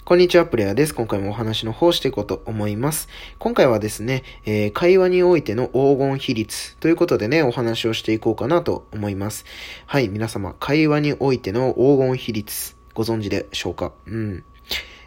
[0.00, 0.94] こんにちは、プレイヤーです。
[0.94, 3.08] 今回もお話の方していこうと思います。
[3.38, 9.44] 今回はですね、えー、会話においての黄金比率ということでね、お話をしていこうかなと思います。
[9.86, 13.92] はい、皆様、会話においての黄金比率、ご存知でしょうか？
[14.06, 14.44] うん。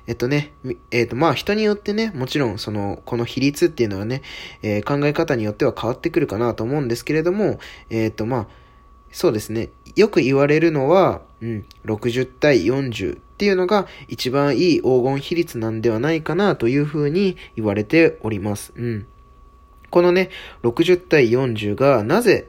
[0.07, 0.53] えっとね、
[0.91, 4.21] えっと、まあ人によってね、もちろんその、この比率っていうのはね、
[4.61, 7.59] えー、考え方によっては変わってくるかなと思うんですけれども、
[7.89, 8.47] えっとまあ、
[9.11, 18.71] そうですね、よく言われるのは、うん、60対40っていうのが一番いい黄金比率なんではないかなというふうに言われております。
[18.77, 19.07] うん。
[19.89, 20.29] このね、
[20.63, 22.47] 60対40がなぜ、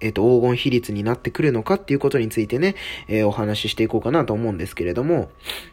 [0.00, 2.74] えっ、と、黄金比率になってくるのかっていうことについてね、
[3.06, 5.30] えー、お話ししていこうかなと思うんですけれども、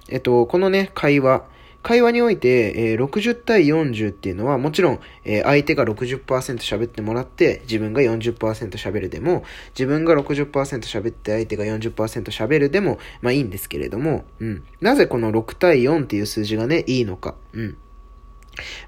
[0.08, 1.46] えっ、と、このね、会話、
[1.88, 6.26] 会話において、えー、60対40っていうのは、もちろん、えー、相手が60%
[6.58, 8.36] 喋ってもらって、自分が40%
[8.72, 14.64] 喋るでも、自分が60%喋って相手が40%喋るでも、まあいいんですけれども、うん。
[14.82, 17.36] なぜこの6対4っていう数字がね、いいのか。
[17.54, 17.78] うん。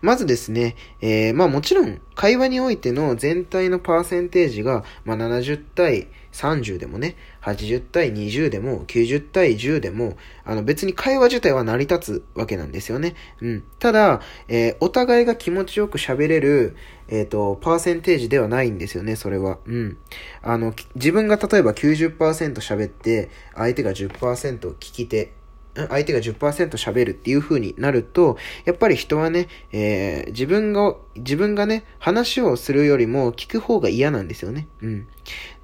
[0.02, 13.16] まずですね、えー、まあもちろん、会話においての全体のパーセンテージが、まあ70対30でもね、80対20でも、90対10でも、あの別に会話自体は成り立つわけなんですよね。
[13.42, 13.64] うん。
[13.80, 16.76] ただ、えー、お互いが気持ちよく喋れる、
[17.08, 19.60] えっ、ー、と、パーセンテージではないんですよね、それは。
[19.66, 19.98] うん。
[20.42, 22.18] あの、自分が例えば90%
[22.56, 25.32] 喋って、相手が10%聞き手
[25.76, 34.68] 相手が10%喋るっていう風になると、やっぱり人はね、えー、自分が、自分がね、話をするよりも聞く方が嫌なんですよね。
[34.82, 35.08] うん。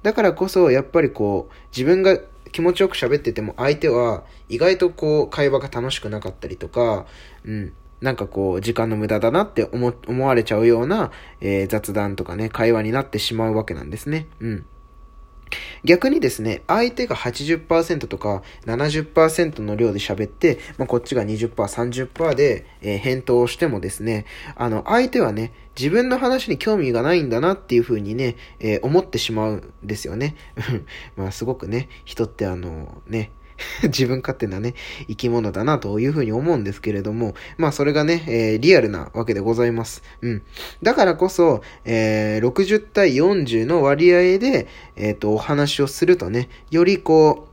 [0.02, 2.18] だからこそ、やっぱりこう、自分が
[2.52, 7.06] 気持ちよく喋ってても相手は意外とこう、会話が楽しくなかったりとか、
[7.44, 7.72] うん。
[8.00, 11.10] なんかこう、時間の無駄だなって思、思われちゃうような、
[11.40, 14.28] えー、雑談とかね、会話になってしまうわけなんですね。
[14.40, 14.66] うん。
[15.84, 30.34] 逆にですね、相手が80%とか70%の量で喋って、まあ、こっちが20%、30%で、えー、返答をしてもですね、あの、相手はね、自分の話に興味がないんだなっていうふうにね、えー、思ってしまうんですよね。
[31.16, 33.30] まあ、すごくね、人ってあの、ね、
[33.84, 34.74] 自分勝手なね、
[35.08, 40.02] 生き物だなというふうに思うんですけれども、まあそれがね、えー、リアルなわけでございます。
[40.22, 40.42] うん。
[40.82, 47.48] だからこそ、えー、60対40の割合で、えっ、ー、と、お話をするとね、よりこ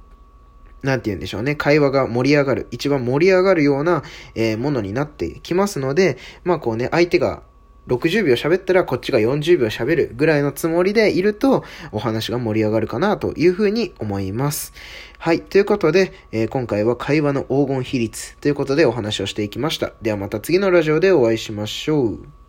[0.84, 1.56] う、なんて言うんでしょうね。
[1.56, 2.68] 会話が盛り上がる。
[2.72, 4.03] 一番盛り上がるような、
[4.35, 7.41] えー、ものになってきますので、まあこうね、相手が
[7.88, 14.73] 60秒喋ったらこっちが40秒喋るぐらいのつもりでいるとお話が盛り上がるかなというふうに思います。
[15.17, 15.41] はい。
[15.41, 19.93] ということで、えー、今回は会話の黄金比率ということでお話をしていきました。
[20.01, 22.42] ではまた次のラジオでお会いしましょう。